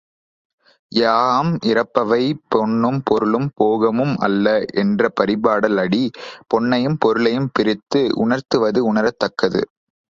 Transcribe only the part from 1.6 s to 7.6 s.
இரப்பவை பொன்னும் பொருளும் போகமும் அல்ல என்ற பரிபாடல் அடி பொன்னையும் பொருளையும்